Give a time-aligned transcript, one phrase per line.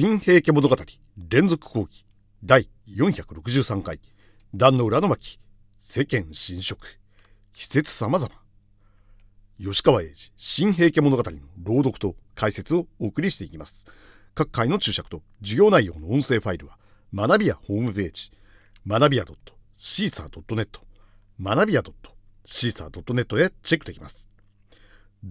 [0.00, 0.76] 新平家物語
[1.28, 2.04] 連続講義
[2.44, 3.98] 第463回
[4.54, 5.40] 壇の裏の巻
[5.76, 7.00] 世間侵食
[7.52, 8.30] 施設様々。
[9.60, 13.86] 吉川英治新平家物語の朗読と解説をお送りしていきます。
[14.36, 16.78] 各回の注釈と授業内容の音声ファイルは
[17.12, 18.30] 学びやホームページ
[18.86, 19.24] 学びや
[19.76, 20.78] .caesar.net
[21.42, 21.82] 学びや
[22.46, 24.30] .caesar.net へチェックできます。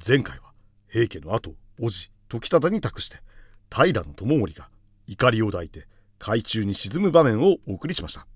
[0.05, 0.51] 前回は
[0.89, 3.25] 平家の後叔父時忠に託して
[3.69, 4.69] 平知盛が
[5.07, 5.87] 怒りを抱いて
[6.19, 8.27] 海中に沈む場面をお送りしました。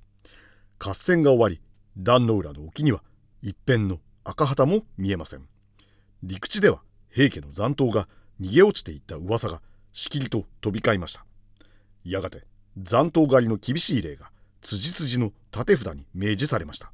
[0.79, 1.61] 合戦が終わり
[1.97, 3.03] 壇の浦の沖には
[3.41, 5.47] 一辺の赤旗も見えません。
[6.23, 8.07] 陸地では平家の残党が
[8.39, 9.61] 逃げ落ちていった噂が
[9.93, 11.25] しきりと飛び交いました。
[12.03, 12.43] やがて
[12.77, 16.91] 残党狩りの厳しい例が辻辻の立札に明示されました。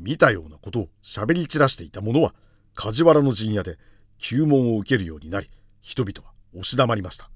[0.00, 2.34] 見たようなことを喋り散らしていた者は
[2.74, 3.78] 梶原の陣屋で
[4.18, 5.48] 注文を受けるようになり
[5.82, 7.30] 人々は押し黙りました。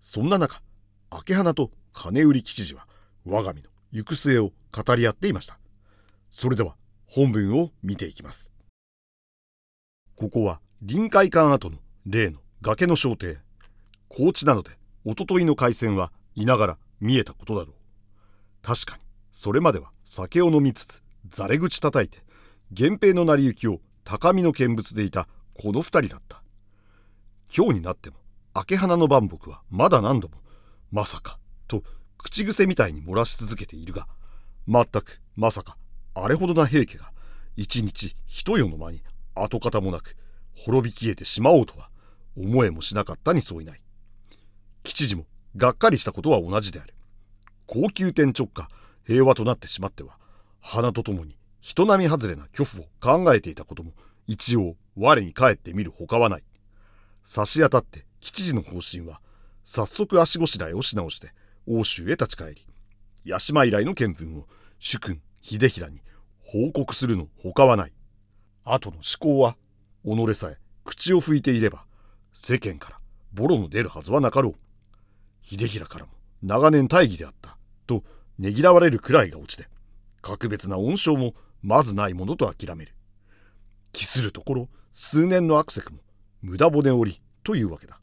[0.00, 0.62] そんな中
[1.12, 2.86] 明花と金売り吉次は
[3.24, 5.58] 我が身の行く末を語り合っていました。
[6.30, 8.52] それでは本文を見ていきます。
[10.14, 13.38] ここは臨海館跡の例の崖の小艇
[14.08, 14.70] 高地なので
[15.04, 17.74] おとといの海鮮はいながら見えたことだろう。
[18.62, 19.02] 確かに
[19.32, 22.22] それまでは酒を飲みつつざれ口叩いて
[22.70, 26.42] 源平の成り行きを高みの見物でいたこの二人だった。
[27.54, 28.16] 今日になっても
[28.70, 30.34] 明花の万木はまだ何度も
[30.90, 31.82] まさかと
[32.16, 34.08] 口癖みたいに漏らし続けているが
[34.66, 35.76] 全くまさか
[36.14, 37.12] あれほどな平家が
[37.56, 39.02] 一日一夜の間に
[39.34, 40.16] 跡形もなく
[40.56, 41.90] 滅び消えてしまおうとは
[42.36, 43.80] 思えもしなかったにそういない。
[44.82, 46.94] 吉次もがっかりしたことは同じである。
[47.66, 48.68] 高級店直下
[49.04, 50.18] 平和となってしまっては
[50.60, 53.92] 花とともに人並み外れな巨夫を考えていたことも
[54.26, 56.44] 一応我に返ってみるほかはない。
[57.22, 59.20] 差し当たって吉次の方針は
[59.64, 61.32] 早速足ごしらえをし直して
[61.66, 62.66] 欧州へ立ち返り
[63.30, 64.46] 八島以来の見聞を
[64.78, 66.00] 主君秀衡に
[66.40, 67.92] 報告するのほかはない。
[68.64, 69.56] 後の思考は
[70.04, 71.84] 己さえ口を拭いていれば
[72.32, 72.98] 世間から
[73.32, 74.54] ボロの出るはずはなかろう。
[75.42, 76.12] 秀衡からも
[76.42, 78.02] 長年大義であったと
[78.38, 79.68] ねぎらわれるくらいが落ちて
[80.22, 82.94] 格別な恩賞もまずないものと諦める。
[83.92, 85.98] 期するところ数年のアクセクも
[86.40, 88.00] 無駄骨折りというわけだ。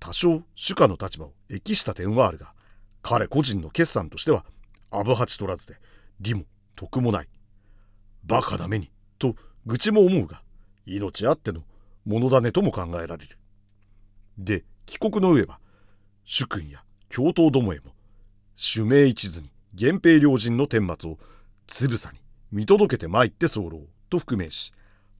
[0.00, 2.52] 多少主家の立場を益した点はあるが
[3.02, 4.44] 彼個人の決算としては
[4.90, 5.76] アブハチ取らずで
[6.20, 6.44] 利も
[6.76, 7.28] 得もない。
[8.24, 9.34] バカな目にと
[9.66, 10.42] 愚痴も思うが
[10.86, 11.62] 命あっての
[12.04, 13.38] ものだねとも考えられる。
[14.38, 15.60] で帰国の上は
[16.24, 17.92] 主君や教頭どもへも
[18.54, 21.18] 主命一途に源平良人の顛末を
[21.66, 22.18] つぶさに
[22.50, 23.70] 見届けてまいって候
[24.08, 24.72] と覆命し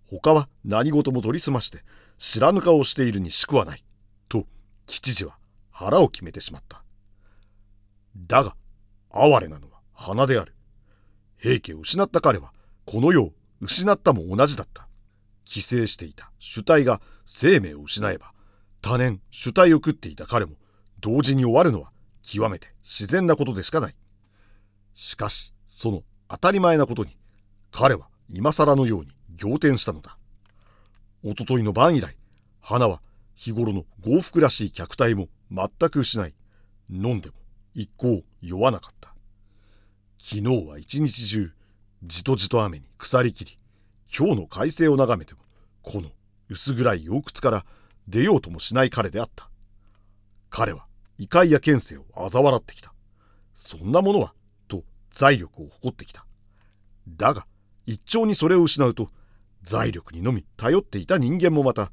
[0.06, 1.83] 他は何事も取りすまして
[2.19, 3.84] 知らぬ顔をしているにしくはない。
[4.28, 4.47] と
[4.88, 5.38] 吉次は
[5.71, 6.82] 腹を決めてしまった。
[8.16, 8.56] だが
[9.10, 10.54] 哀れなのは花である。
[11.37, 12.53] 平家を失った彼は
[12.84, 14.88] この世を失ったも同じだった。
[15.44, 18.32] 寄生していた主体が生命を失えば
[18.82, 20.56] 多年主体を食っていた彼も
[21.00, 23.94] 同時に終わるのは極めて自然なことでしかない。
[24.94, 27.16] しかしその当たり前なことに
[27.70, 30.16] 彼は今更のように仰天したのだ。
[31.22, 32.16] おとといの晩以来
[32.60, 33.03] 花は
[33.38, 36.34] 日頃の豪福らしい客体も全く失い
[36.91, 37.37] 飲んでも
[37.72, 39.15] 一向酔わなかった。
[40.19, 41.53] 昨日は一日中
[42.03, 43.56] じとじと雨に腐りきり
[44.12, 45.41] 今日の快晴を眺めても
[45.82, 46.10] この
[46.49, 47.65] 薄暗い陽屈から
[48.09, 49.49] 出ようともしない彼であった。
[50.50, 52.93] 彼は異界や権勢を嘲笑ってきた。
[53.55, 54.34] そんなものは
[54.66, 54.82] と
[55.12, 56.26] 財力を誇ってきた。
[57.06, 57.47] だが
[57.87, 59.10] 一朝にそれを失うと
[59.62, 61.93] 財力にのみ頼っていた人間もまた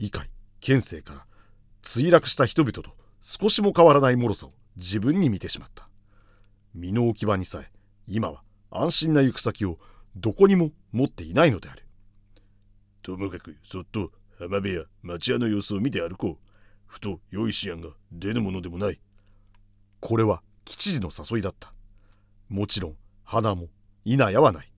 [0.00, 0.28] 異界
[0.60, 1.26] 県政から
[1.82, 2.84] 墜落した人々と
[3.20, 5.88] 少しも変わらない脆さを自分に見てしまった。
[6.74, 7.70] 身の置き場にさえ
[8.06, 9.78] 今は安心な行く先を
[10.16, 11.84] どこにも持っていないのである。
[13.02, 16.50] ともかくそっと浜辺や町屋の様子を見て歩こう。
[16.86, 19.00] ふと良い思案が出ぬものでもない。
[20.00, 21.72] これは吉次の誘いだった。
[22.48, 23.68] もちろん花も
[24.04, 24.72] 稲やはない。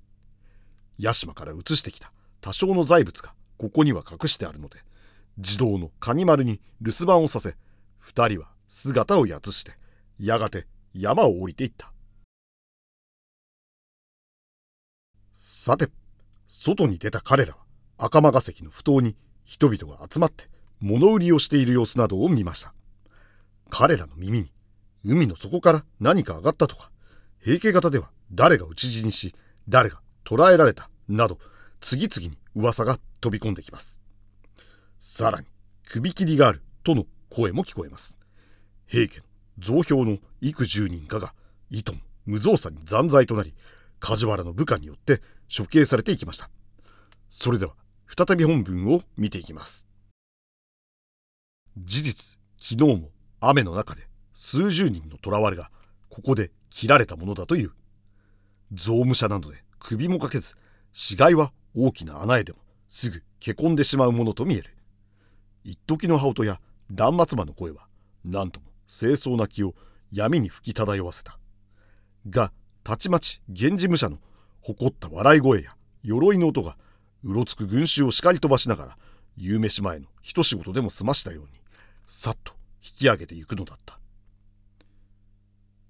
[0.99, 2.13] 屋島から移してきた
[2.43, 4.79] 多少の財物がここには隠してあるので
[5.39, 7.57] 児童のカニ丸に留守番をさせ
[7.99, 9.73] 二人は姿をやつして
[10.19, 11.93] やがて山を降りていった。
[15.33, 15.89] さて
[16.49, 17.59] 外に出た彼らは
[17.99, 20.47] 赤間ヶ関の埠頭に人々が集まって
[20.81, 22.75] 物売りをしている様子などを見ました。
[23.71, 24.53] 彼らの耳に
[25.05, 26.91] 海の底から何か上がったとか
[27.41, 29.35] 平家型では誰が討ち死にし
[29.69, 31.39] 誰が捕らえられたなど
[31.81, 34.01] 次々に噂が飛び込んできます。
[35.05, 35.47] さらに
[35.89, 38.17] 首切りがあるとの声も聞こえます。
[38.87, 39.25] 平家の
[39.59, 41.35] 増票の幾十人かが
[41.71, 43.53] いとも無造作に残罪となり
[43.99, 45.21] 梶原の部下によって
[45.55, 46.51] 処刑されていきました。
[47.29, 47.75] それでは
[48.07, 49.89] 再び本文を見ていきます。
[51.77, 53.11] 事実昨日も
[53.41, 55.73] 雨の中で数十人の囚われが
[56.11, 57.73] ここで切られたものだという。
[58.73, 60.55] 臓務者なので首もかけず
[60.93, 64.71] 死骸は大きな穴へでもすぐけこんでしまうものと見える。
[65.65, 66.61] 一時の羽音や
[66.91, 67.87] 断末魔の声は
[68.25, 69.75] 何とも清掃な気を
[70.13, 71.39] 闇に吹き漂わせた。
[72.29, 72.53] が
[72.85, 74.19] たちまち源氏武者の
[74.61, 76.77] 誇った笑い声や鎧の音が
[77.25, 78.99] うろつく群衆を叱り飛ばしながら
[79.37, 81.51] 夕飯前の一仕事でも済ましたように
[82.07, 83.99] さっと引き上げていくのだった。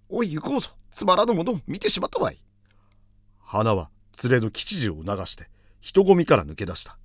[0.09, 0.69] おい行こうぞ。
[0.91, 2.39] つまらぬものを見てしまったわい。
[3.39, 3.91] 花は
[4.23, 5.49] 連れの吉次を促して
[5.81, 6.99] 人混みから抜け出した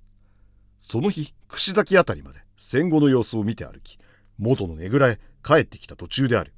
[0.78, 3.98] その日串崎あたりまで戦後の様子を見て歩き
[4.38, 6.52] 元のねぐらへ帰ってきた途中である。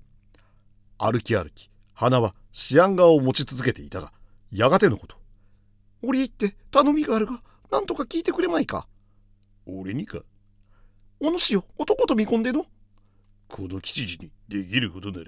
[0.99, 2.35] 歩き歩き花は
[2.73, 4.13] 思案側を持ち続けていたが
[4.53, 5.17] やがてのこと。
[6.03, 8.87] 折り入って頼みがあるが何とか聞いてくれまいか。
[9.67, 10.21] 俺にか？
[11.21, 12.67] お主よ男と見込んでの？
[13.49, 15.27] この吉次にできることなら。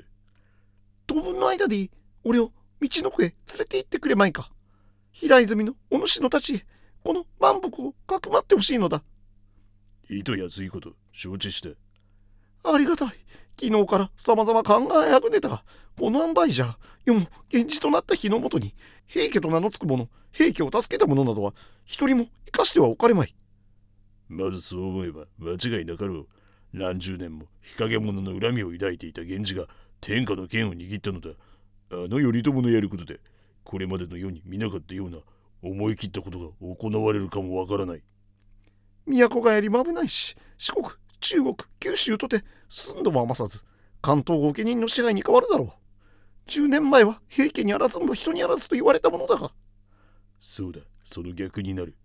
[1.07, 1.91] 当分の間でいい。
[2.25, 4.51] 俺を道の子へ連れて行ってくれまいか。
[5.13, 6.67] 平泉のお主のたちへ
[7.03, 9.03] この万福をかくまってほしいのだ。
[10.09, 11.71] いと安いこと承知した
[12.71, 13.09] ありがたい。
[13.61, 15.49] 昨日から様々考えあぐねた。
[15.49, 15.65] が
[15.99, 18.75] この塩梅じゃ世も源氏となった日のもとに
[19.07, 21.53] 平家と名の付く者平家を助けた者などは
[21.85, 23.35] 一人も生かしてはおかれまい。
[24.29, 26.27] まずそう思えば間違いなかろう。
[26.73, 29.67] 何十年も日陰者の恨みを抱いていた源氏が
[30.01, 31.31] 天下の剣を握ったのだ。
[31.91, 33.21] あの頼朝のやることで
[33.65, 35.19] これまでの世に見なかったような
[35.63, 38.03] 思い切ったことが行われるかもわからない。
[39.07, 40.89] 都がやりも危ないし四国
[41.21, 43.65] 中国九州とて住んども余さず
[44.01, 46.51] 関東御家人の支配に変わるだろう。
[46.51, 49.51] 10年前は平家にあらずんば人にあらずと言われたものだが。
[50.41, 51.97] そうだその逆になる。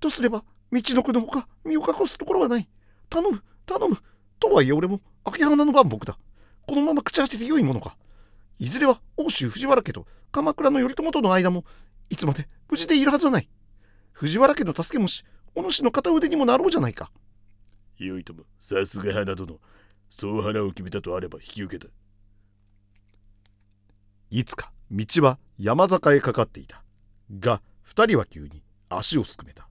[0.00, 2.68] とすれば道の区のほか身を隠すところはない。
[3.10, 3.98] 頼む頼む。
[4.38, 6.18] とはいえ俺も秋花の番僕だ。
[6.66, 7.96] このまま口当ててよいものか。
[8.60, 11.64] いずれは奥州藤原家と鎌倉の頼朝との間も
[12.10, 12.48] いつまで？
[12.68, 13.48] 無事でいるはずはない。
[14.12, 15.24] 藤原家の助けもし
[15.54, 17.10] お主の片腕にもなろうじゃないか。
[17.98, 19.58] よいともさすが花殿。
[20.08, 21.92] そう花を決めたとあれば引き受けた。
[24.30, 26.82] いつか道は山坂へかかっていた。
[27.38, 29.68] が二人は急に足をすくめた。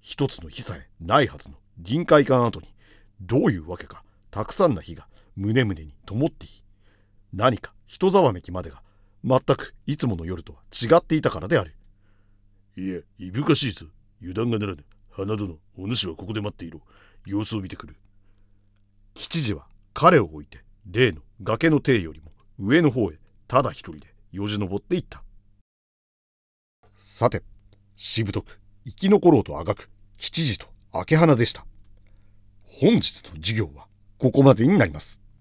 [0.00, 2.74] 一つの火さえないはずの臨海館跡に
[3.20, 6.64] どういうわけかたくさんの火が胸々に灯っていい。
[7.34, 8.82] 何か人ざわめきまでが
[9.24, 11.74] 全くいつもの夜とは違っていたからである
[12.76, 13.86] いやいぶかしいぞ。
[14.22, 14.84] 油断がならぬ。
[15.10, 16.80] 花殿お主はここで待っていろ。
[17.26, 17.96] 様子を見てくる。
[19.14, 23.18] 吉次は彼を置いて例の崖の底よりも上の方へ
[23.48, 25.22] ただ一人でよじ登っていった。
[26.96, 27.42] さて
[27.96, 31.66] しぶとく生き残ろうとあがく吉次と明花でした。
[32.64, 33.88] 本日の授業は
[34.18, 35.20] ここまでになります。